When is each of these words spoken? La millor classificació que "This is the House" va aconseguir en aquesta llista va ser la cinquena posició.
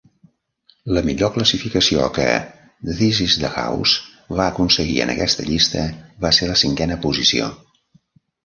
La 0.97 1.01
millor 1.09 1.29
classificació 1.35 2.07
que 2.15 2.25
"This 3.01 3.19
is 3.25 3.35
the 3.43 3.51
House" 3.65 3.93
va 4.41 4.49
aconseguir 4.55 4.97
en 5.05 5.15
aquesta 5.15 5.49
llista 5.51 5.85
va 6.27 6.33
ser 6.39 6.53
la 6.55 6.61
cinquena 6.67 6.99
posició. 7.09 7.53